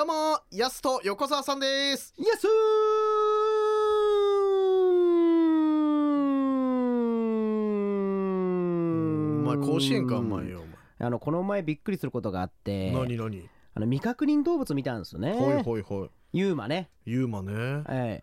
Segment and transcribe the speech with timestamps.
[0.00, 2.14] どうもやすと横澤さんです。
[2.16, 2.46] イエス
[8.86, 10.62] お前甲子園かお前よ
[11.00, 13.50] あのこの前びっくりすることがあってお前何何？
[13.74, 15.34] あの未確認動物見たんですよね。
[15.34, 16.10] ほいほいほい。
[16.32, 16.88] ユーマね。
[17.04, 17.82] ユーマね。
[17.86, 18.22] はい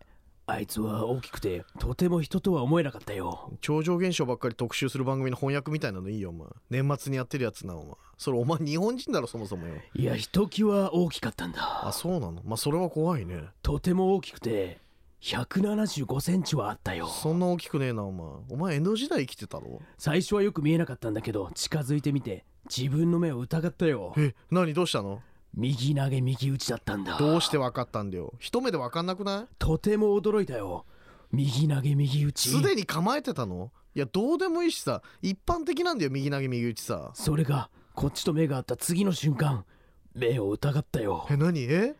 [0.49, 3.51] あいつは大きくてとても人とは思えなかったよ。
[3.59, 6.47] 超常現象ばっかり特集する番組の翻訳みたいなのいいよお前。
[6.69, 7.95] 年末にやってるやつなお前。
[8.17, 9.73] それお前日本人だろそもそもよ。
[9.93, 12.41] いやひときわ大きかったんあだそうなの？
[12.45, 13.43] まあそれは怖いね。
[13.61, 14.79] とても大きくて
[15.21, 17.07] 175センチはあったよ。
[17.09, 18.27] そんな大きくねえなお前。
[18.49, 19.81] お前江戸時代生きてたろ？
[19.97, 24.13] 最初はよく見えなかったんだけど近づいてみて自分の目を疑ったよ。
[24.17, 24.73] え何？
[24.73, 25.21] どうしたの？
[25.57, 27.17] 右投げ右打ちだったんだ。
[27.17, 28.35] どうして分かったんだよ。
[28.37, 29.55] 一目で分かんなくない？
[29.57, 30.85] とても驚いたよ。
[31.31, 32.49] 右投げ右打ち。
[32.49, 33.71] すでに構えてたの？
[33.95, 35.01] いやどうでもいいしさ。
[35.23, 37.11] 一般的なんだよ右投げ右打ちさ。
[37.15, 39.65] それがこっちと目が合った次の瞬間
[40.13, 41.25] 目を疑ったよ。
[41.31, 41.63] え何？
[41.63, 41.95] え？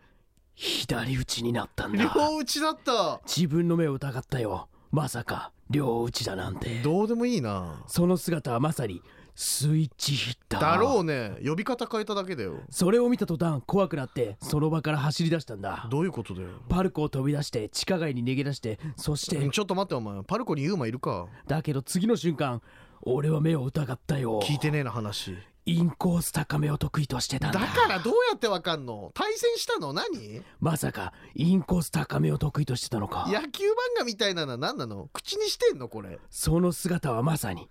[0.54, 2.12] 左打ちになったんだ。
[2.14, 3.20] 両打ちだった。
[3.26, 4.68] 自分の目を疑ったよ。
[4.92, 6.80] まさか両打ちだなんて。
[6.82, 7.82] どうでもいいな。
[7.88, 9.02] その姿はまさに
[9.40, 10.60] スイッチヒッター。
[10.60, 11.38] だろうね。
[11.46, 12.58] 呼び方変えただけだよ。
[12.70, 15.86] それを見た途端怖くなってその場から走り出したんだ。
[15.92, 16.48] どういうことだよ。
[16.68, 20.20] パルコを飛び出して地下街に逃げ出してそしてちょっと待ってお前。
[20.24, 21.28] パルコにユーマいるか。
[21.46, 22.60] だけど次の瞬間
[23.02, 24.40] 俺は目を疑ったよ。
[24.42, 25.36] 聞いてねえな話。
[25.66, 27.60] インコース高めを得意としてたんだ。
[27.60, 29.12] だからどうやってわかんの？
[29.14, 29.92] 対戦したの？
[29.92, 30.42] 何？
[30.58, 33.26] まさかインコース高めを得意としてたのか。
[33.28, 35.08] 野球漫画みたいなのは何なの？
[35.12, 35.88] 口にしてんの？
[35.88, 36.18] これ。
[36.28, 37.68] その姿はまさに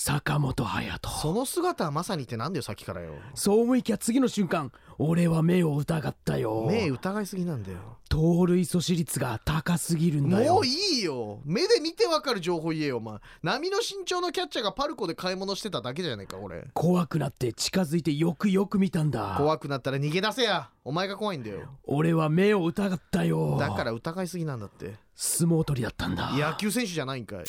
[0.00, 1.10] 坂本勇人。
[1.10, 3.14] その姿はまさにってなんだよさっきからよ。
[3.34, 6.66] そう思いきや次の瞬間俺は目を疑ったよ。
[6.68, 7.78] 目疑いすぎなんだよ。
[8.08, 10.54] 盗塁阻止率が高すぎるんだよ。
[10.54, 11.40] もういいよ。
[11.44, 13.18] 目で見てわかる情報言えよお前。
[13.42, 16.68] 波の身長のキャッチャーがパルコで買い物してただけじゃないか俺。
[16.74, 19.34] 怖くなって近づいてよくよく見たんだ。
[19.36, 20.70] 怖くなったら逃げ出せや。
[20.84, 21.62] お前が怖いんだよ。
[21.82, 23.56] 俺は目を疑ったよ。
[23.58, 24.94] だから疑いすぎなんだって。
[25.16, 26.30] 相撲取りだったんだ。
[26.34, 27.44] 野球選手じゃないんかい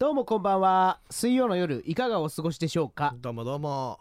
[0.00, 0.98] どうもこんばんは。
[1.10, 3.14] 水曜の夜いかがお過ごしでしょうか？
[3.20, 3.98] どうもどうも。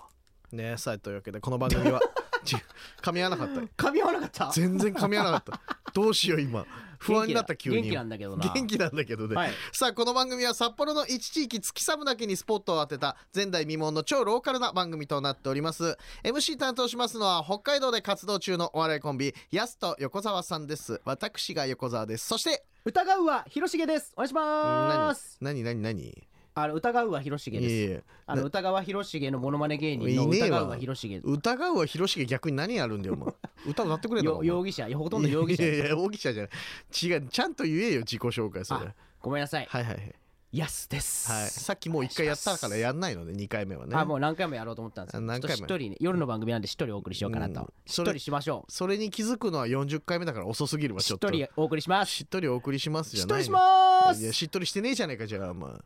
[0.54, 2.00] ねえさあというわけでこの番組は
[2.46, 2.56] ち
[3.02, 3.56] 噛み合わなかった。
[3.60, 4.50] よ噛み合わなかった？
[4.54, 5.92] 全然噛み合わなかった。
[5.94, 6.66] どうしよう今
[7.00, 7.78] 不安になった急に。
[7.78, 8.54] 元気なんだけどな。
[8.54, 9.52] 元気なんだけどね、はい。
[9.72, 15.98] さあこの番組は札幌の一地域月寒だけにスポットを当てた前代未聞の超ローカルな番組となっております。
[16.24, 21.02] MC 担当しますのは北海道で活動中のお笑いコンビやすと横澤さんです。
[21.06, 22.28] 私が横澤です。
[22.28, 24.14] そして疑うは広重です。
[24.16, 25.38] お願いします。
[25.42, 28.04] 何何何あの疑うは広重です。
[28.26, 30.59] あの歌川広重のモノマネ芸人のいねえわ。
[30.59, 31.22] 歌川広重。
[31.24, 33.34] 疑うは広重逆に何やるんだよお前
[33.66, 35.64] 歌歌ってくれたよ容疑者いや ほとんど容疑者。
[35.64, 36.52] いやいや容疑者じゃない。
[37.06, 38.88] 違うちゃんと言えよ自己紹介それ。
[38.88, 39.66] あごめんなさい。
[39.70, 40.16] はいはいはい。
[40.52, 41.31] ヤスです。
[41.31, 43.96] はい、さっきもう一回やったからやんないので2回目はね。
[43.96, 45.20] あもう何回もやろうと思ったんですよ。
[45.20, 47.53] あ何回もね夜の番組なんで一人お送りしようかなうん。
[47.53, 51.28] と一それ人しましょそれに気づくのは40回目だから遅すぎるうわちょっと。
[51.28, 52.12] 一人お送りします。
[52.12, 54.24] しっとりお送りしますじゃないします。
[54.24, 55.86] いやしっとりしてねえじゃねえかじゃあまあ。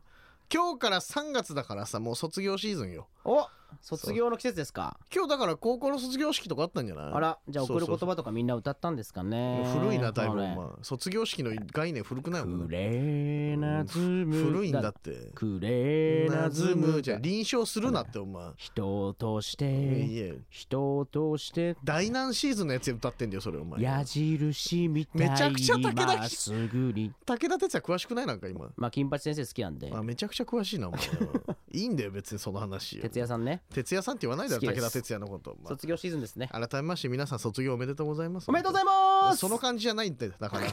[0.52, 3.06] 今日から3月だからさもう卒業シーズンよ。
[3.24, 3.46] お
[3.80, 4.98] 卒業の季節ですか？
[5.14, 7.12] 今日だから高校の卒業式とかあったんじゃない？
[7.12, 9.64] あらじゃあ送る言葉とかみんな歌ったんですかね。
[9.80, 15.30] 古いなだいぶ、まあ、卒業式の概念古くないもんくれなずむ古いんだって。
[15.34, 18.50] くれなずむじゃあ臨床するなってお前。
[18.56, 20.38] 人としいてえ。
[20.50, 21.76] 人として。
[21.84, 23.80] 第何シーズンのやつで歌ってんだよそれお前。
[23.82, 27.12] 矢印みたいめちゃくちゃ武田すぐに。
[27.26, 28.26] 武田鉄矢詳しくない？
[28.26, 28.68] なんか今。
[28.76, 29.90] まあ金八先生好きなんで。
[29.94, 31.00] あめちゃくちゃ詳しいなお前
[31.72, 36.48] いいんだよ別にその話哲也さんね哲也さんって言わないだろ武田鉄矢のこと、ま卒業シーズンですね。
[36.52, 38.48] あ改めまして皆さん卒業おめでとうございます。
[38.48, 39.38] おめでとうございます。
[39.38, 40.66] その感じじゃないんだから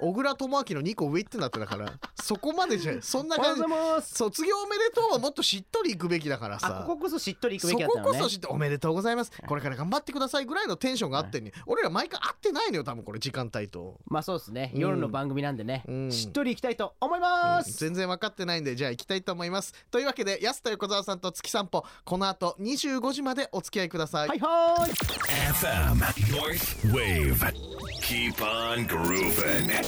[0.00, 3.62] 小倉智明の2個上ってなってだからそこまでじゃそんな感じ。
[4.02, 8.12] 卒業おめでとうはもっとしっとりいくべきだからあさこここそしっとりいくべそきだったのね。
[8.12, 9.32] ここそ知っておめでとうございます。
[9.46, 14.72] これから頑張ってくださいぐらいのテンションがあってんに俺ら毎回会ってないのよ多分これ時間帯と、まあそうですね。
[14.74, 14.80] うん。
[14.80, 16.10] 夜の番組なんでね、うん。
[16.12, 17.22] しっとりいきたいと思いうん。
[17.22, 19.72] ます、全然分かってないんでじゃあ行きたいと思います。
[19.90, 24.92] というわけで安田横澤さんと月散歩この後25時までお付き合いください、はいはーい
[25.52, 25.94] FM
[26.34, 27.93] North Wave.
[28.04, 29.82] Keep on grooving.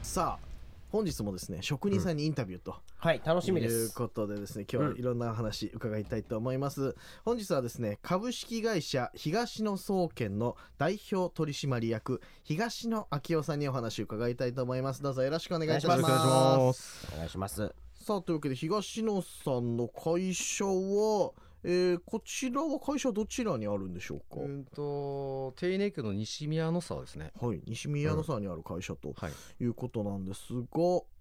[0.00, 0.46] さあ
[0.92, 6.94] 本日もですね職人さんにインタビューと、はい楽しみでというすことでですね今日はいろんな話伺いたいと思います、
[7.24, 15.02] 本日はですね株式会社東野総研の代表取締役東野昭夫さんにお話を伺いたいと思います。
[15.02, 16.00] どうぞよろしくお願いします。
[16.00, 17.08] お願いします。
[17.12, 17.74] お願いします。
[18.04, 21.32] さあというわけで東野さんの会社は、
[21.64, 27.32] えーこちらは会社どちらにあるんでしょうか、うんと手稲区の西宮の沢ですね。
[27.40, 29.32] はい西宮の沢にある会社とはい。
[29.60, 30.68] いうことなんですが、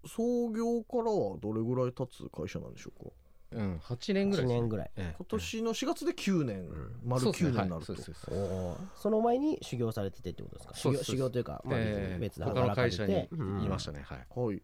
[0.06, 3.10] 創業からはどれぐらい経つ会社なんでしょうか？
[3.54, 4.60] うん8年ぐらい1ですね。
[4.62, 4.92] 年ぐらい。
[4.98, 5.16] ええ。
[5.18, 6.70] 今年の4月で9年、
[7.06, 7.52] 丸9そうですね。
[7.52, 10.76] 年になると、はいその前に修行されててってことですか？
[10.76, 12.20] 修行修行というか、まあ、ええ。
[12.20, 13.30] 別で他の会社に
[13.64, 14.02] いましたね。
[14.04, 14.26] はい。
[14.36, 14.62] はい、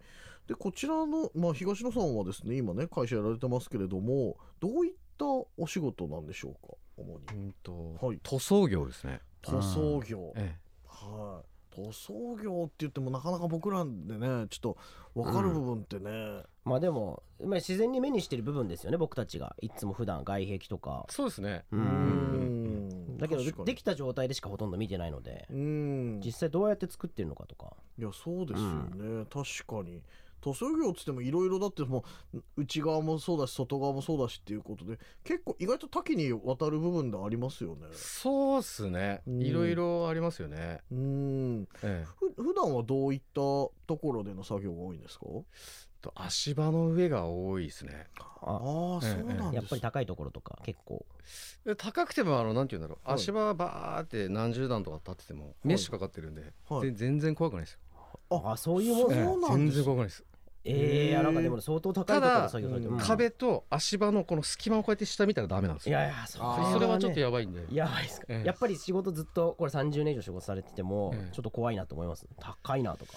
[0.48, 7.38] でこちらの、まあ、東野さんはですね今ね会社やられてますけれどもどういったお仕事なんでしょうか主に？
[7.38, 8.20] うんとはい。
[8.24, 9.22] 塗装業ですね。
[9.42, 10.56] 塗装業、え
[10.86, 11.76] はい。
[11.76, 14.78] 塗装業って言ってもなかなか僕らでねちょっと
[15.16, 19.56] 分かる部分ってね、まあでも、まあ、自然に目にしてる部分ですよね僕たちが。
[19.62, 21.06] いつも普段外壁とか。
[21.10, 21.64] えそうですね。
[21.72, 21.84] ううん。
[22.90, 25.48] んだけどできた状態でしかほとんど見てないので。
[25.52, 26.22] うん。
[26.24, 27.74] 実際どうやって作ってるのかとか。
[27.98, 30.02] いやそうですよね、確かに
[30.42, 32.04] 塗装業っつってもいろいろだっても
[32.34, 37.88] う内側もそうだし外側もそうだしっていうことで結構意外と多岐にわたる部分でありますよね。
[37.94, 39.22] そうっすね。
[39.28, 39.42] うん。
[39.42, 40.82] いろいろありますよね。
[40.92, 41.68] うん。
[41.84, 42.06] ええ。
[42.06, 43.72] ふ普段はどういったと
[44.02, 45.26] ころでの作業が多いんですか？
[46.02, 48.08] と足場の上が多いですね。
[48.42, 49.62] ああそうええなんです。
[49.62, 51.06] やっぱり高いところとか結構。
[51.66, 53.20] で高くてもあのなんて言うんだろう、はい。
[53.20, 56.82] 足場バーって何十段とか立っててもメッシュかかってるんで、はい。
[56.84, 57.80] ぜ全然怖くないですよ、
[58.30, 60.24] ああそういうもんそうねなんです全然怖くないです、
[60.66, 63.08] ええー、なんかでも相当高いところで作業されてる、ただうん。
[63.08, 65.98] 壁と足場のこの隙間をこうやって下見たらダメなんですよ。
[65.98, 67.66] いやいやそれは,、ね、それはちょっとやばいんで。
[67.72, 68.48] やばいですか、ええ。
[68.48, 71.34] やっぱり仕事ずっとこれ30年以上仕事されてても、ええ。
[71.34, 72.28] ちょっと怖いなと思います。
[72.40, 73.14] 高いなとか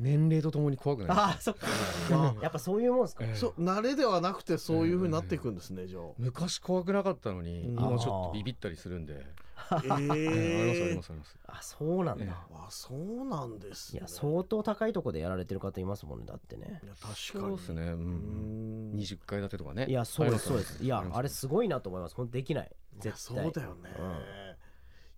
[0.00, 1.18] 年齢とともに怖くないです。
[1.20, 2.36] ああそっか。
[2.42, 3.34] やっぱそういうもんですか、ええ。
[3.36, 7.78] そう慣れではなくてそういうふうになっていくんですね、じゃ昔怖くなかったのにうん。
[7.78, 9.26] 今ちょっとビビったりするんで、
[9.70, 9.82] あ。
[9.84, 11.38] えええありえますありますあります。
[11.46, 12.32] あそうなんだ、ええ。
[12.54, 14.00] あそうなんですね。
[14.00, 16.80] いや相当高いところでやられてる方いますもんねだってね。
[16.82, 17.14] いや確かに。
[17.14, 18.92] そうですね、う、うん。
[18.92, 18.96] ん。
[18.96, 19.86] 20階建てとかね。
[19.86, 20.82] いやそうですそうです。
[20.82, 22.14] いやあれすごいなと思います。
[22.14, 22.70] 本当できない。
[22.98, 23.44] 絶対。
[23.44, 23.90] そうだよね。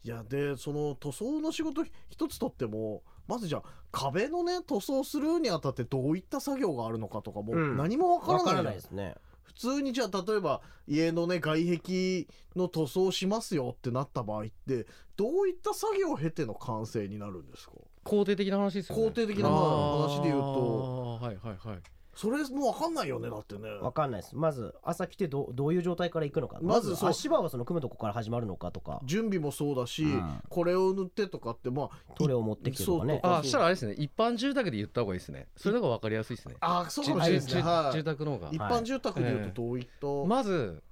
[0.04, 3.62] いやでその塗装の仕事一つとってもまずじゃあ
[3.92, 7.76] 壁のね塗装するにあたってどういった作業があるのかとかもうん。
[7.76, 9.14] 何もわからない,、わからないですね。
[9.44, 12.26] 普通にじゃあ例えば家のね外壁
[12.56, 17.72] の塗装しますよってなった場合ってどういった作業を経ての完成になるんですか？
[18.04, 19.02] 肯定的な話ですよね。
[19.06, 21.18] 肯定的な話で言うと。
[21.20, 21.82] あーはいはいはい
[22.14, 23.70] それもう分かんないよねだってね。
[23.80, 24.36] わかんないです。
[24.36, 26.58] まず朝来てどどういう状態から行くのか。
[26.60, 27.10] まずそう。
[27.10, 29.00] 足場はその組むとこから始まるのかとか。
[29.04, 30.42] 準備もそうだし、うん。
[30.48, 33.20] これを塗ってとかってまあどれを持ってきてとかね。
[33.22, 33.94] そうあしたらあれですね。
[33.94, 35.48] 一般住宅で言った方がいいですね。
[35.56, 36.56] それの方が分かりやすいですね。
[36.60, 37.96] あそうかもしじれないですね、じはい。
[37.96, 38.48] 住宅の方が。
[38.52, 40.82] 一般住宅でいうとどういった、まず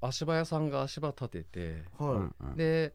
[0.00, 2.56] 足場屋さんが足場立ててはい、うんうん。
[2.56, 2.94] で、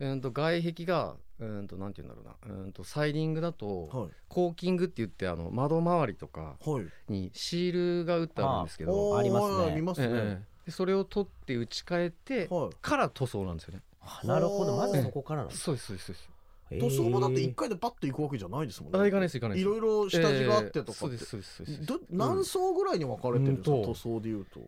[0.00, 2.62] うん、と外壁がうんとなんて言うんだろうな。
[2.62, 4.10] うんとサイディングだとはい。
[4.28, 7.12] コーキングって言ってあの窓周りとかはい。
[7.12, 9.10] にシールが打ってあるんですけど。
[9.10, 9.62] おーありますね。
[9.64, 12.70] はい見ますね、ええでそれを取って打ち替えてはい。
[12.80, 13.82] から塗装なんですよね。
[14.24, 14.76] なるほど。
[14.76, 16.32] まずそこからなんですそうですそうですそうです。
[16.80, 18.98] 塗装もだって一へ回でパッと行くわけじゃないですもんね。
[18.98, 19.68] あ行かないです行かないです。
[19.68, 21.86] いろいろ下地があってとかって、ええそうですそうですそうです。
[21.86, 24.60] ど何層ぐらいに分かれてるんですか、うんと塗装でいうと。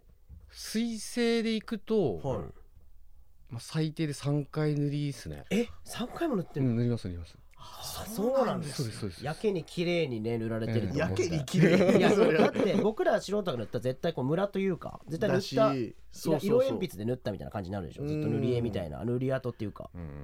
[0.51, 2.45] 水性で行くと、はい、
[3.55, 5.45] まあ、最低で3回塗りですね。
[5.49, 7.39] ーえ三回も塗ってるうん塗ります塗ります。
[7.57, 9.25] あそうなんですそうですそうです。
[9.25, 16.49] やけに綺麗にね塗られてると思うやけに綺麗いやだって僕ら素人が塗ったら絶対こうムラというか絶対塗だったしそうそうそう。
[16.49, 19.89] 色鉛筆で塗ったみたいな感じになるでしょずっと塗り絵みたいな塗り跡っていうか。
[19.95, 20.15] うんうんうん。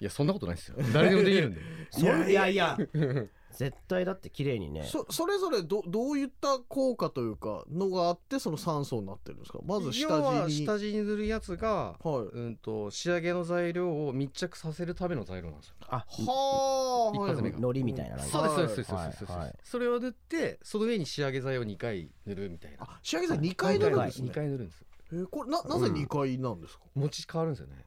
[0.00, 0.76] いやそんなことないですよ。
[0.94, 1.60] 誰でもできるんで。
[1.90, 2.78] それいやいや
[3.52, 4.84] 絶対だって綺麗にね。
[4.84, 9.58] そそれぞれどどういった効果というかのがあってその3層になってるんですか？
[9.64, 12.36] まず下要は地に下地に塗るやつが、はい。
[12.36, 15.74] うんと仕上げの材料を密着させるための材料なんですよ。
[15.88, 17.58] あはあ一発目が。
[17.58, 18.32] のりみたいななんか。
[18.32, 22.78] そうですそうですそうですはいそうです、はいそれを塗ってその上に仕上げ剤を2回塗るみたいな。
[22.80, 24.28] あ仕上げ剤2回塗るんですね。
[24.30, 27.84] 2回塗るんですえーこれななぜ2回なんですか、持ち変わるんですよね、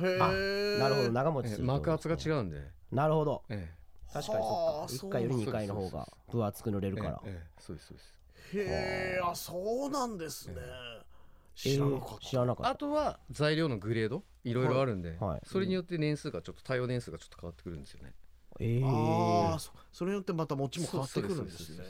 [0.00, 1.12] へえなるほど。
[1.12, 3.42] 長持ちええする膜圧が違ううんで、なるほど。
[3.50, 3.70] え
[4.12, 7.20] 確かにはあそっか1回より2回の方が分厚く塗れるえから。
[7.24, 8.18] ええそうですそうです。
[8.54, 11.02] へえあそうなんですね、え
[11.54, 12.70] 知らなかっー知らなかった。
[12.70, 14.22] あとは材料のグレード？
[14.44, 18.14] いろいろあるんで、それによって年数がちょっと対応年数がちょっと変わってくるんですよね。
[18.60, 21.84] えた、ああーそそれによってまた持ちも変わってくるんですね。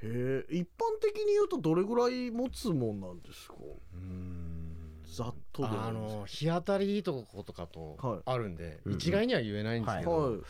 [0.00, 0.66] へえ一般
[1.02, 3.54] 的に言うとどれぐらい持つもんなんですか？
[3.58, 8.20] ええうーんざっとであの日当たりいいとことかとはい。
[8.24, 10.40] あるんで、一概には言えないんですけど、はい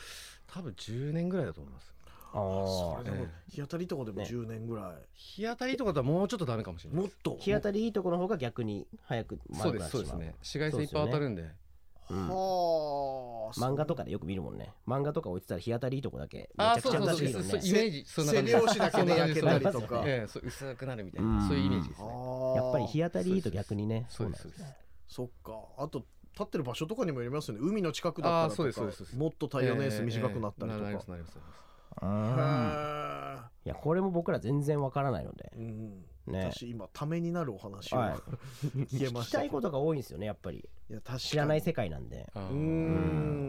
[0.53, 1.95] 多分10年ぐらいだと思います。
[2.33, 2.99] あー。
[2.99, 4.25] それでもえ日当たりとかでもね。
[4.25, 7.03] 10年ぐらい、日当たりとかとはもうちょっとダメかもしれない。
[7.03, 7.37] もっと。
[7.41, 10.35] 日当たりいいところの方が逆に早くそうですそうですね。
[10.41, 11.43] 紫外線いっぱい当たるんで。
[11.43, 11.49] うん
[12.11, 17.61] はあ漫画とかでよく見るもんね漫画とか置いてたら日当たりいいとこだけめあちゃくちゃそうそうそう出していいのねそう。
[17.61, 18.51] イメージそんな感じ。
[18.51, 20.03] 背拍子だけで焼けたりとか。
[20.07, 21.49] ええそう薄くなるみたいうんな。
[21.49, 22.09] そういうイメージですね。
[22.57, 24.07] やっぱり日当たりいいと逆にね。
[24.09, 24.63] そうですなんです。
[24.63, 24.77] ね
[25.07, 25.53] そっか。
[25.77, 26.05] あと
[26.39, 27.61] 立ってる場所とかにもよりますよね。
[27.63, 29.17] 海の近くだったらとあーそうですそうですそうです。
[29.19, 31.59] かもっと耐用年数短くなったりとか、ええええなりますなりますなります。
[32.01, 35.53] うんへいやこれも僕ら全然わからないので。
[35.57, 36.05] えうん。
[36.27, 36.51] ね。
[36.53, 38.19] 私今ためになるお話を、はい。
[38.87, 39.11] 聞けま聞した。
[39.11, 40.69] けどきたいことが多いんですよねやっぱり。
[40.91, 41.21] いや確かに。
[41.21, 42.31] 知らない世界なんで。
[42.35, 42.43] うー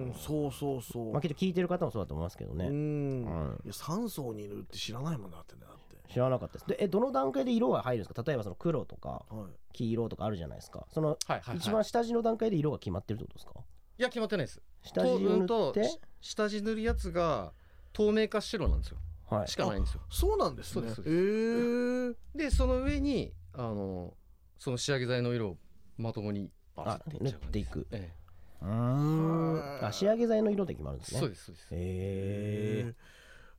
[0.09, 0.13] ん。
[0.15, 3.61] そうそうそう、まあきっと聞いてる方もそうだと思いますけどうねん、うん。
[3.63, 5.61] いや3層にいるって知らないもんだってね。
[5.61, 6.67] だって知らなかったです。
[6.67, 8.23] でえどの段階で色が入るんですか？
[8.25, 9.55] 例えばその黒とかはい。
[9.73, 10.85] 黄色とかあるじゃないですか。
[10.91, 13.53] そのはいはい、はい、一番下地の段階で色が決まってるってことですか？
[13.99, 14.61] いや決まってないです。
[14.83, 15.47] 下地塗って？
[15.47, 17.53] とし下地塗るやつが
[17.93, 18.97] 透明か白なんですよ。
[19.29, 19.47] はい。
[19.47, 20.01] しかないんですよ。
[20.09, 20.89] そうなんですね。
[20.89, 24.15] そうでえー、でその上にあの
[24.57, 25.57] その仕上げ剤の色を
[25.97, 27.87] まともにバあ塗っていく。
[27.91, 28.11] え
[28.61, 29.85] うーん。
[29.85, 31.17] あ仕上げ剤の色で決まるんですね。
[31.17, 31.67] えそうですそうです。
[31.71, 31.77] へ
[32.87, 32.95] え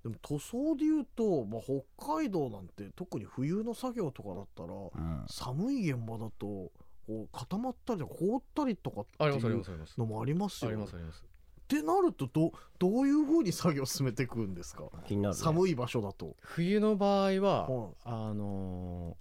[0.02, 1.60] でも塗装で言うと、まあ、
[1.96, 5.26] 北海道なんて特に冬の作業とかだったらうん。
[5.28, 6.72] 寒い現場だとこ
[7.08, 9.94] う固まったり凍ったりとかってありますありいうますあります。
[9.98, 10.76] のもありますあよね。
[10.78, 11.22] りますあります。
[11.24, 14.84] ってなるとどどういうふうに作業進めていくんですか？
[15.06, 15.40] 気になるね。
[15.40, 16.34] 寒い場所だと。
[16.40, 17.92] 冬の場合は、はい。
[18.04, 19.16] あの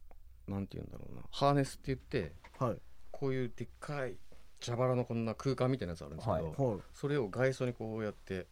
[0.47, 1.21] ーなんて言うんだろうな。
[1.29, 2.77] ハーネスって言ってはい。
[3.11, 4.17] こういうでっかい
[4.59, 6.43] 蛇腹のこんな空間みたいなやつあるんですけど、はい。
[6.71, 6.79] はい。
[6.93, 8.47] それを外装にこうやって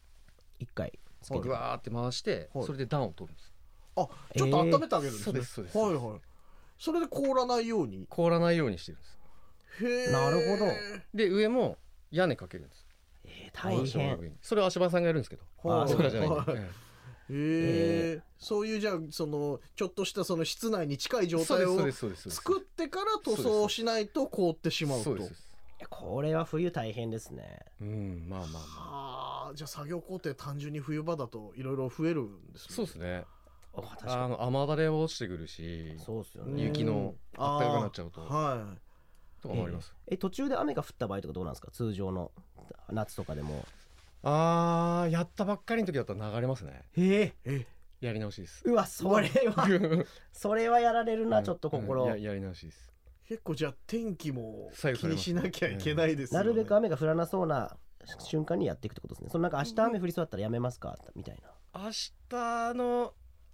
[0.59, 2.65] 一回つけてぐわーって回して、はい。
[2.65, 3.53] それで暖を取るんです。
[3.95, 6.21] あちょっと温めてあげるんですね、そうですそうですはいはい。
[6.77, 8.05] それで凍らないように。
[8.09, 9.17] 凍らないようにしてるんです。
[9.83, 10.71] へえなるほど。
[11.13, 11.77] で上も
[12.11, 12.87] 屋根かけるんです。
[13.25, 14.37] えー大変。
[14.41, 15.43] それは足場さんがやるんですけど。
[15.67, 15.89] はい。
[15.89, 16.45] 僕らじゃなはい。
[17.29, 25.03] えへえそういうじゃあそのちょっとしたその室内に近いえ状態を作ってから塗装しないと凍ってしまうと。
[25.03, 25.46] そうです
[25.89, 27.59] これは冬大変ですね。
[27.81, 28.61] うんまあまあまあ。
[29.45, 32.75] はあじゃあ作業工程単純に冬場だといろいろ増えるんですね。
[32.75, 33.25] そうですね。
[33.73, 34.13] あ確かに。
[34.13, 36.63] あの雨だれは落ちてくるしそうっすようんね。
[36.63, 38.21] 雪のあったかくなっちゃうと。
[38.21, 38.75] は
[39.41, 39.93] とかもあります。
[40.07, 41.71] え途中で雨が降った場合とかどうなんですか？
[41.71, 42.31] 通常の
[42.91, 43.65] 夏とかでも。
[44.23, 46.81] あーやったばっかりの時だったら流れますね。
[46.97, 47.67] えいえ
[48.01, 48.63] やり直しです。
[48.65, 49.67] うわそれは
[50.33, 52.03] それはやられるなちょっと心。
[52.03, 52.91] うんややり直しです
[53.27, 56.45] 結構じゃあ天気も気にしなきゃいけないですよね。
[56.45, 57.75] なるべく雨が降らなそうな
[58.19, 59.29] 瞬間にやっていくってことですね。
[59.31, 61.81] そのなんか明日雨降りそうだったらやめますかみたいな。
[61.83, 61.89] 明
[62.29, 63.13] 日の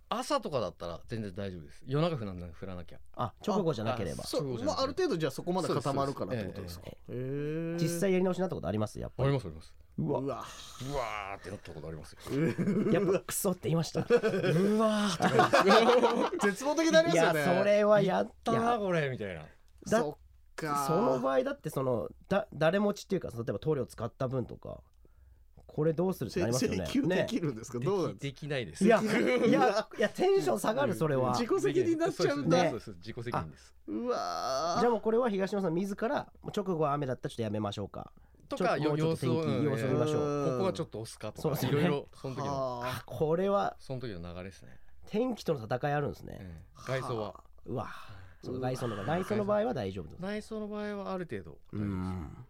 [0.09, 1.81] 朝とかだったら全然大丈夫です。
[1.87, 2.99] 夜中降らな降らなきゃ。
[3.15, 4.23] あ直後じゃなければ。
[4.23, 6.85] あそう、まあ、ある程度じゃあそこまで固まるからってことですか？
[7.09, 8.99] え実際やり直しになったことあります？
[8.99, 9.73] やっぱありりますあります。
[9.97, 10.19] うわ。
[10.19, 10.43] うわ
[10.91, 12.91] うわーってなったことありますよ。
[12.91, 14.01] やっぱクソって言いました。
[14.05, 14.05] う
[14.77, 15.35] わーと
[16.29, 18.31] か 絶望的になりますいやよねそれはやっっ。
[18.43, 19.43] たいやなこれみたいな
[19.89, 20.85] だそっか。
[20.87, 24.81] その場合だってそのだ誰持ちっていうか例えば塗料使った分とか
[25.65, 26.77] これどうするってなりますよね。
[26.85, 28.85] 請求でねきるんですか、どうなんですできないです。
[28.85, 31.31] いや いやいやテンション下がるそれは。
[31.31, 32.63] 自己責任になっちゃうんだ。
[32.63, 33.73] ね自己責任です。
[33.87, 34.79] うわー。
[34.81, 38.11] じゃあもうこれは東野さん自ら直後は雨だったらちょっとやめましょうか。
[38.49, 40.21] とか様子をと天気うん様子を見ましょう。
[40.21, 41.77] うんここはちょっと押すかとそうですよね。
[41.77, 43.03] かいろいろその時のはあ。
[43.07, 44.79] これはその時の流れですね。
[45.07, 47.43] 天気との戦いあるんですね、ええ外装は。
[47.65, 47.89] うわ
[48.43, 49.05] そ装の場合
[49.37, 51.57] の場合は大丈夫内装の場合はある程度。
[51.71, 52.45] う大丈夫ですん。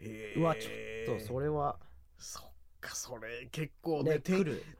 [0.00, 1.76] へうわちょっとそれは。
[2.18, 2.42] そっ
[2.80, 4.20] かそれ結構ねね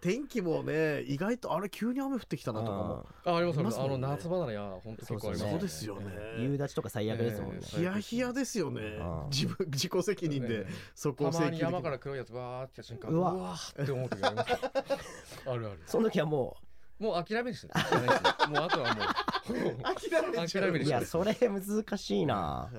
[0.00, 3.06] 天気もね意外とあれ急に雨降ってきたなとかも。
[3.24, 6.12] あありますありますの夏場ならいや本当結構ありますそうですよね。
[6.40, 7.64] 夕立とか最悪ですもんね、え。
[7.64, 8.80] ヒヤヒヤですよね。
[8.80, 9.28] うん。
[9.30, 10.72] 自分自己責任でええ。
[10.94, 13.54] そこをたまに山から黒いやつバーって瞬間うわ。
[13.82, 14.52] って思う時あります。
[15.46, 15.80] あるある。
[15.86, 16.56] その時はも
[16.98, 22.70] もう諦めるし もうあとはもう諦め諦めるいやそれ難しいな。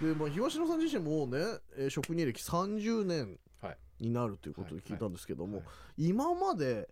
[0.00, 1.38] でまあ東野さん自身もね、
[1.76, 6.88] えー職人歴30年はいになるということで聞いたんですけども、はい今まで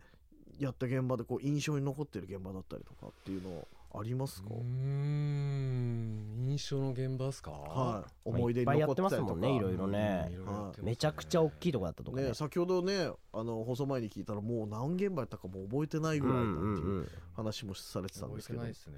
[0.58, 7.50] やった現場でこう印象に残ってる現場だったりとかっていうのありますか、うーん印象の現場ですか？
[7.50, 10.32] はい、まあ思い出にいっぱいやって残ってたりとかますもんねいろいろねうん。
[10.32, 12.28] いろいろやってますねめちゃくちゃ大きいとこだったとかね。
[12.28, 18.94] ね、先ほどねあの放送前に聞いたらもう何現場やったかもう覚えてないぐらいだってうんうんいううん話もされてたん覚えですけど、てないですね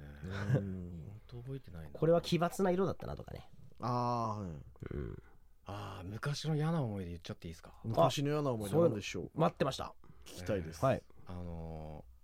[0.55, 1.03] うん。
[1.07, 1.89] 本当覚えてないな。
[1.91, 3.49] これは奇抜な色だったなとかね、
[3.81, 4.49] ああ、はい。
[4.93, 5.23] うん、
[5.65, 7.71] ああ昔の嫌な思い出言っちゃっていいですか？
[7.83, 9.31] 昔の嫌な思い出なんでしょう。
[9.35, 9.93] 待ってました。
[10.25, 11.03] 聞きたいです、はい。
[11.27, 12.15] あのー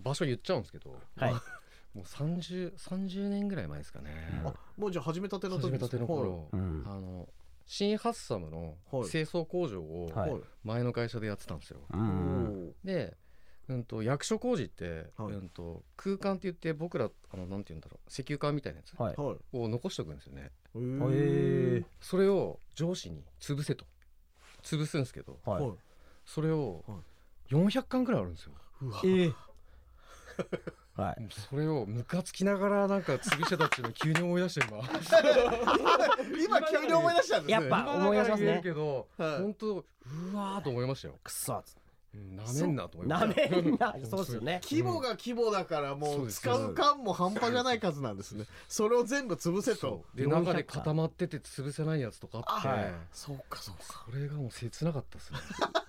[0.00, 0.94] 場所言っちゃうんですけど。
[1.16, 1.34] はい
[1.94, 4.10] もう 30, 30年ぐらい前ですかね。
[4.44, 6.82] あもうじゃあ始めたての時始めたての頃、うん。
[6.86, 7.28] あの
[7.66, 9.10] 新ハッサムのはい。
[9.10, 12.86] 清掃工場をはい、はい前の会社でやってたんですよ、うおんー。
[12.86, 13.16] で、
[13.68, 15.32] うん、と役所工事って、はい。
[15.34, 19.16] うん、と空間って言って僕らあのなんて言うんだろう石油管みたいなやつはい。
[19.16, 19.36] はい。
[19.52, 20.42] を残しておくんですよね。
[20.42, 21.78] へへー。
[21.80, 23.86] えそれを上司に潰せと。
[24.62, 25.72] 潰すんですけどはい、はい。
[26.24, 26.96] それをは
[27.50, 28.52] 400巻ぐらいあるんですよ。
[28.82, 29.00] うわ。
[29.04, 29.32] え
[30.98, 31.26] はい。
[31.30, 34.78] それをムカつきながらなんか潰してたっていうのを急に思い出して今。
[36.44, 37.52] 今急に思い出したんですね。
[37.52, 38.60] やっぱ思い出しますね。
[38.64, 39.38] けどはい。
[39.38, 39.84] 本当う
[40.34, 41.14] わーと思いましたよ。
[41.22, 41.62] くそ
[42.14, 43.56] うんなめんなと思いまなした。
[43.56, 43.94] めんな。
[44.08, 44.60] そうですよね。
[44.64, 48.44] 規模が規模だからもそう使う缶も半端じゃない数なんですね。
[48.66, 50.04] それを全部潰せと。
[50.14, 54.04] で400中で固まってて潰せないやつとかあって、はいそうかそうか。
[54.10, 55.38] それがもう切なかったですね。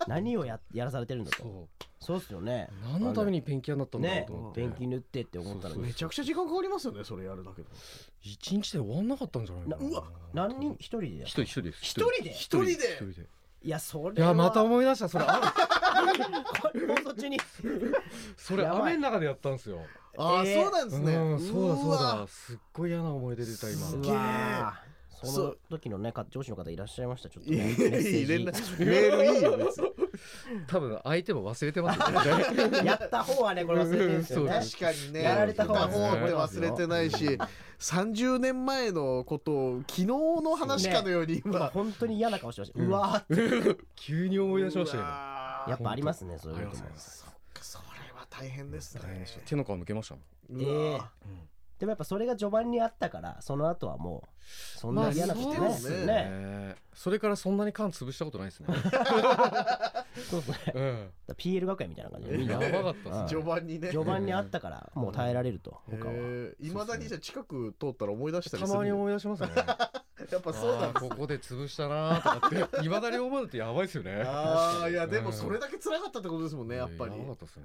[0.08, 1.68] 何をややらされてるんだと？
[2.00, 2.68] そそうですよね。
[2.88, 5.82] う何のためにペンキ屋になったんだろうねと思って、ペンキ塗ってって思ったのに。
[5.84, 7.68] めちゃくちゃ時間かかりますよねそれやるだけで
[8.24, 9.78] 一日で終わんなかったんじゃないかな。
[9.78, 10.74] なうわ何人？
[10.80, 11.62] 一人でや一人一人。
[11.62, 12.30] です一人で？
[12.32, 12.66] 一人。
[12.66, 12.94] で一人で？
[12.96, 13.28] 一人で
[13.62, 15.25] いやそれいやまたも思い出したそれ。
[15.28, 15.54] あ
[17.04, 17.38] 放送中に。
[18.38, 19.82] それ雨の中でやったんですよ。
[20.18, 20.63] ああ、えー。
[20.63, 21.16] そうなんですね。
[21.16, 21.98] うんそうだそうわ。
[22.22, 23.88] だすっごい嫌な思い出出た今。
[23.88, 24.16] うすげえ
[25.22, 27.30] その時のねか上司の方いらっしゃいました。
[27.30, 28.28] ちょっといねいメッセージ。
[28.28, 28.86] 連絡。
[28.86, 29.92] メールいいよ別に
[30.68, 32.38] 多分相手も忘れてますよ
[32.70, 32.86] ね。
[32.86, 34.52] やった方はねこれ忘れてるんですよね。
[34.52, 35.24] 確かにね。
[35.24, 37.38] やられた方って忘れてないし
[37.80, 41.58] 30年前のことを昨日の話かのように今。
[41.58, 43.84] 今本当に嫌な顔してました、ううんわーって。
[43.96, 46.90] 急に思い出しましたよやっぱありますねそういうことも。
[46.96, 47.84] そっかそれ
[48.20, 49.02] は大変ですね。
[49.04, 50.62] 大変でした手の皮むけましたもん。
[50.62, 51.12] うわ
[51.80, 54.40] でもやっぱそれが序盤にあったからその後はもう
[54.78, 56.06] そんな嫌なことね,、まあそうですね。
[56.06, 56.76] ね。
[56.94, 58.68] それからそんなに缶潰したことないですね。
[60.30, 60.74] そうですね。
[60.76, 61.10] うん。
[61.28, 62.62] ら PL 学園みたいな感じでみんな。
[62.62, 63.30] やばかったっすね。
[63.30, 63.90] 序盤にね。
[63.90, 66.14] 序盤にあったからもう耐えられると他は、
[66.60, 69.50] いまだにじゃあ近く通ったら思い出したりたするまに思い出しますね。
[69.56, 74.22] やっぱそうなんですあーここで潰したなーとかっていまだに思うのってやばいですよね。
[74.26, 75.34] ああいやでもうん。
[75.34, 77.14] それだけ辛かったってことですもんねやっぱり。
[77.14, 77.64] やばかったですね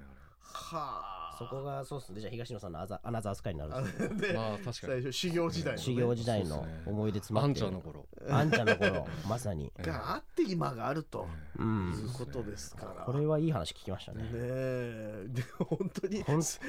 [0.53, 1.25] はあ。
[1.39, 2.21] そこがそうっすね。
[2.21, 4.75] じゃあ東野さんのアザアナザースカイになるあんですまあ確かに。
[4.79, 5.85] 最初修行時代のね。
[5.85, 7.67] 修行時代の思い出詰あんまってる。
[7.67, 8.07] ちゃんの頃。
[8.29, 9.73] あんちゃんの頃まさに。
[9.83, 11.27] があって今があると
[11.59, 13.05] うんいうことですから。
[13.05, 14.23] これはいい話聞きましたね。
[14.23, 15.27] ねえ。
[15.29, 16.23] でも本当に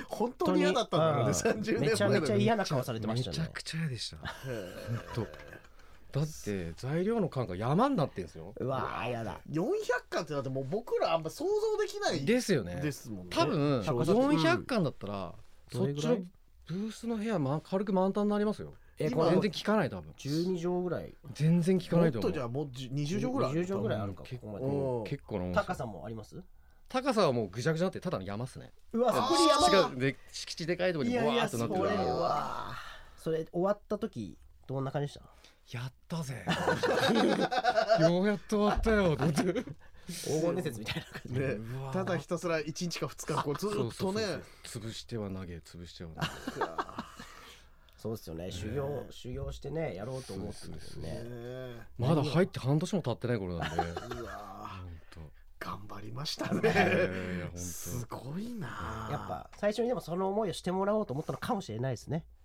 [0.08, 1.26] 本当に嫌だったんだろうね。
[1.26, 1.32] うん。
[1.32, 3.38] 30年前めちゃめちゃ嫌なな顔されてましたね。
[3.38, 4.18] めちゃくちゃ嫌でした。
[5.14, 5.28] と
[6.16, 8.54] だって材料の缶が山になってんですよ。
[8.58, 9.40] うわーやだ。
[9.52, 9.66] 400
[10.10, 12.76] 巻ってだってもう僕らあんま想像できないですよね。
[12.82, 13.36] ですもんね。
[13.36, 15.34] 多分正直400巻だったら
[15.72, 16.18] そっちの
[16.68, 18.74] ブースの部屋、ま、軽く満タンになりますよ。
[18.98, 20.12] 今えこれ全然効かない多分。
[20.18, 21.14] 12畳ぐらい。
[21.34, 22.32] 全然効かもっないと思う。
[22.32, 25.52] とじゃあもうじ20畳ぐらい20畳ぐらいあるか結構結構なもん。
[25.52, 26.42] ですよ高さもあります？
[26.88, 28.72] 高さはもうぐちゃぐちゃになってただの山っすね。
[28.94, 32.72] うわそこに敷地山がで敷地でかいところにボワーってなってるそれからは
[33.18, 34.38] それ終わった時
[34.68, 35.26] どんな感じでした？
[35.72, 36.46] やったぜ。
[38.02, 39.66] ようやっと終わったよと思って。
[40.08, 41.94] 黄金伝説みたいな感じねうわー。
[41.94, 44.22] ただひたすら1日か2日こうずっとね。
[44.64, 46.12] 潰しては投げ潰しては
[47.98, 48.52] そうですよね。
[48.52, 51.24] 修行修行してねやろうと思ってるんですよね。
[51.24, 53.82] ねまだ入って半年も経ってない頃なんで。
[53.82, 54.84] えうわ
[55.16, 57.50] 本頑張りましたね。
[57.56, 62.26] すごいなやっぱ最初にでもその思いをしてもらおうと思ったのかもしれないですね。
[62.44, 62.45] 当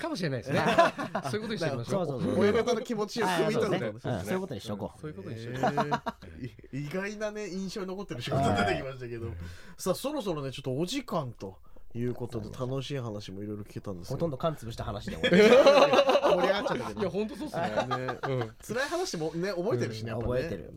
[0.00, 0.60] かもしれないですね。
[1.30, 2.06] そういうことにしてみましょう。
[2.06, 2.40] そうそうそう。
[2.40, 5.00] 親方の気持ちを汲み取るそういうことにしとこう。
[5.00, 6.76] そういうことにしえてー。
[6.76, 9.28] い意外なね印象に残ってる仕事出てきましたけど。
[9.76, 11.56] さあそろそろねちょっとお時間と
[11.94, 15.16] いうことで楽しい話もいろいろ聞けたんですほとんどど缶潰した話で
[16.30, 17.62] 盛り上がっちゃったけいやど本当そうっすね。
[17.62, 18.50] ね うん。
[18.66, 20.72] 辛い話もね覚えてるしね覚えてる。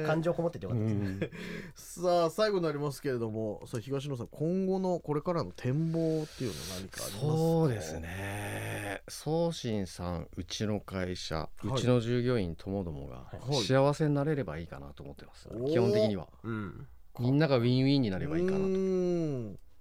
[0.00, 0.06] ね。
[0.06, 0.86] 感情こもっててよかった。
[0.86, 1.30] で
[1.74, 7.20] すさあ最後になりますけれどもさあ東野さん今後のこれからの展望っていうのは何かありますか？
[7.20, 9.02] そうですね。
[9.08, 11.68] 宗信さんうちの会社、い。
[11.68, 13.64] うちの従業員ともどもがはい。
[13.64, 16.28] 幸せになれればいいかなと思ってます、基本的には。
[16.42, 16.86] うん。
[17.20, 18.64] みんながウィンウィンになればいいかなと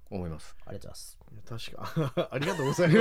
[0.10, 0.56] 思います。
[0.66, 1.18] ありがとうございます。
[1.68, 2.30] 確か。
[2.32, 2.94] ありがとうございま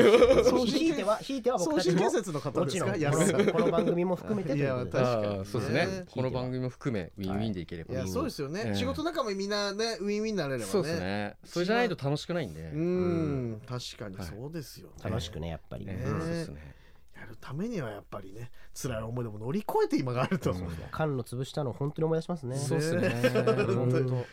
[0.45, 0.51] す。
[0.51, 1.99] 送ひいてはひいては僕送たちも。
[1.99, 2.87] 信建設の方ですか？
[2.87, 3.13] もちろん。
[3.13, 3.47] こ安さん。
[3.47, 5.05] のこの番組も含めてといやいうことで。
[5.05, 5.27] 確かに。
[5.27, 5.87] あーそうですね。
[5.87, 6.05] ね。
[6.11, 7.95] この番組も含めウィンウィンでいければ。
[7.95, 10.71] いやそうですよね、ええ仕事仲間みんなねウィンウィンになれればね。
[10.71, 11.37] そうですね。
[11.45, 12.61] それじゃないと楽しくないんで。
[12.63, 13.63] うーん。
[13.67, 14.17] 確かに。
[14.17, 14.27] はい。
[14.27, 15.95] そうですよね、楽しくねやっぱりね。
[15.95, 16.07] ね。
[16.07, 16.75] そうですね。
[17.17, 20.55] やるためにはやっぱりね辛い思いでも乗り越えて今があると、
[20.91, 22.57] 缶の潰したの本当に思い出しますね。
[22.57, 23.09] そうですね。
[23.43, 24.27] 本当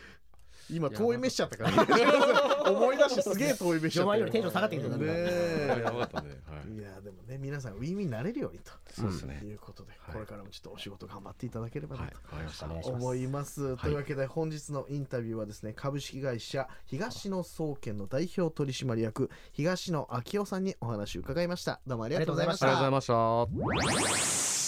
[0.70, 4.24] 今遠い目しちゃったから思い出してすげえ遠い目しちゃったよ。
[4.26, 6.78] りテンション下がってきてたね当えやばかったんではい。
[6.78, 8.72] いやでもね皆さんウィンウィンになれるようにと。
[8.92, 9.40] そうですね。
[9.44, 10.14] いうことで、はい。
[10.14, 12.12] これからもちょっとお仕事頑張っていただければなはい。
[12.82, 13.76] と思います。
[13.76, 21.80] というわけで本日のインタビューはですね株式会社東野総研の代表取締役東野昭夫さんにお話を伺いました。
[21.86, 24.08] どうもありがとうございましありがとうございた。
[24.08, 24.63] ました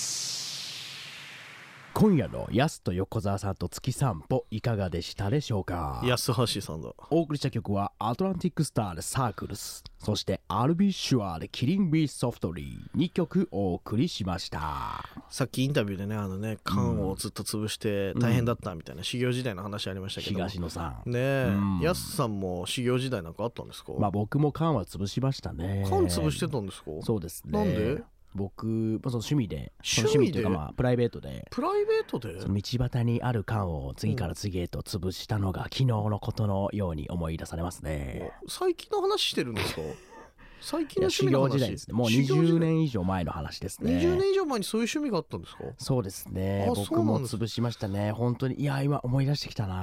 [1.98, 6.02] 今夜のヤスと横澤さんと月散歩いかがでしたでしょうか？
[6.04, 6.90] 安橋さんだ。
[7.08, 9.82] お送りした曲はアトランティックスターでサークルス。
[9.98, 15.06] そしてアルビッシュアでキリンビーソフトリー2曲お送りしました。
[15.30, 20.38] さっきインタビューでねあのね缶をずっと潰して大変だったみたいな修行時代の話ありましたけど。
[20.38, 20.46] も。
[20.48, 21.10] 東野さん。
[21.10, 23.94] ねえうん、やすさんも修行時代なんかあったんですか？
[23.98, 25.86] まあ僕も缶は潰しましたね。
[25.88, 26.90] 缶潰してたんですか？
[27.00, 27.58] そうですね。
[27.58, 28.02] なんで？
[28.34, 30.32] 僕まあその趣味でその趣味で？
[30.32, 31.46] というかまあプライベートで。
[31.50, 32.40] プライベートで？
[32.40, 38.32] その道端にある缶を次から次へと潰したのが昨日のことのように思い出されますね。
[38.48, 39.80] 最近の話してるんですか？
[40.60, 41.50] 最近の趣味の話？
[41.52, 41.94] 時代ですね。
[41.94, 42.60] もう20修行時代？
[42.60, 43.92] 年以上前の話ですね。
[43.98, 45.64] 20年以上前にそういう趣味があったんですか？
[45.78, 46.64] そうですね。
[46.74, 48.12] 僕も潰しましたね。
[48.12, 48.60] 本当に。
[48.60, 49.74] いや今思い出してきたうな。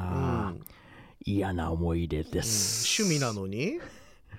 [0.50, 0.62] ん。
[1.26, 3.02] 嫌な思い出です。
[3.02, 3.80] 趣味なのに？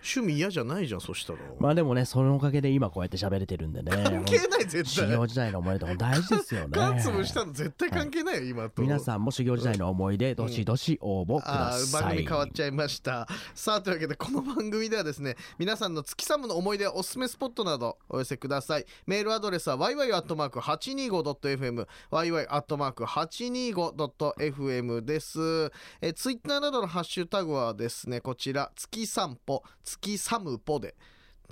[0.05, 1.39] 趣味嫌じゃないじゃんそしたら。
[1.59, 3.91] まあでもねそのおかげで今こうやって喋れてるんでね。
[3.91, 6.69] 関係ない絶修対行時代の思い出とか大事ですよね。
[6.73, 8.83] 缶潰したの絶対関係ないよ今と。
[8.83, 12.03] 皆さんも修行時代の思い出どしどし応募ください。
[12.03, 13.27] 番組変わっちゃいました。
[13.55, 18.85] さあというわけでこの番組ではですね皆さんの月寒の思い出おすすめスポットなどお寄せください。
[19.07, 25.71] メールアドレスは yy.825.fm yy.825.fm です。
[26.01, 29.63] えツイッターなどのハッシュタグはですねこちら月散歩。
[29.85, 30.95] 月寒歩で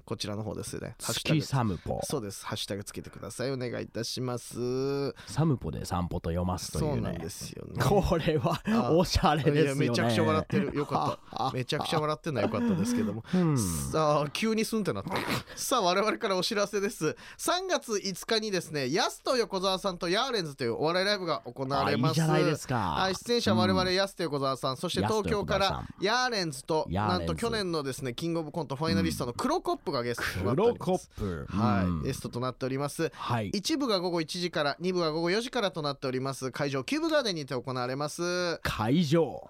[0.05, 0.97] こちらの方ですね。
[1.01, 2.01] ハッシュタグ月サムポ。
[2.05, 2.45] そうです。
[2.45, 3.53] ハッシュタグつけてください。
[3.53, 5.12] お願いいたします。
[5.27, 6.93] サムポで散歩と読ますというね。
[6.95, 7.83] そうなんですよね。
[7.83, 9.88] これはあおしゃれですよね。
[9.88, 10.77] めちゃくちゃ笑ってる。
[10.77, 11.51] よかった。
[11.55, 13.59] めちゃくちゃ笑ってるのはよかったですけども、うん。
[13.59, 15.12] さあ急にスンってなった。
[15.57, 17.17] さあ我々からお知らせです。
[17.38, 22.11] 3月5日にですねヤスと横澤さんとヤーレンズというお笑いライブが行われます。
[22.11, 22.77] あいいじゃないですか。
[22.77, 31.47] はい出演者は我々ヤスと横澤さん、そして東京からヤーレンズとなんと去年のですねキングオブコントファイナリストの黒コップがゲストとなってコップ。
[31.49, 32.03] はい、うん。
[32.03, 33.11] ゲストとなっております。
[33.15, 33.49] はい。
[33.49, 36.51] 一部が午後1時から2部が午後4時からとなっております。
[36.51, 38.59] 会場キューブガーデンにて行われます。
[38.62, 39.49] 会場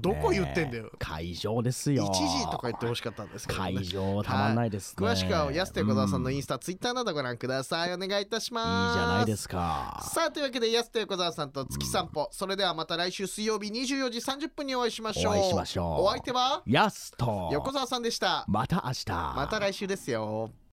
[0.00, 0.90] どこ言ってんだよ。
[0.98, 2.06] 会場ですよ。
[2.06, 5.06] 1時とか言ってほしかったんですけど、ね、会場たまんないですね。
[5.06, 7.92] 詳しくは安手小沢さんのインススタ、ツイッターなどご覧ください。
[7.92, 10.00] お願いいたしいいますじゃないですか。
[10.12, 15.32] さあというわけで安手横澤さんと月散歩、それではまた来週水曜日24時30分にお会いしましょう。
[15.32, 15.86] お会いしましょう。
[16.04, 16.62] お相手は？
[16.66, 17.50] ヤスと。
[17.52, 18.44] 横澤さんでした。
[18.48, 19.10] また明日。
[19.10, 20.50] また来週ですよ